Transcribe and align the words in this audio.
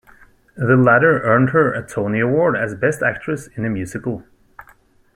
The 0.57 0.75
latter 0.75 1.21
earned 1.21 1.51
her 1.51 1.71
a 1.71 1.87
Tony 1.87 2.21
Award 2.21 2.57
as 2.57 2.73
Best 2.73 3.03
Actress 3.03 3.45
in 3.55 3.65
a 3.65 3.69
Musical. 3.69 4.23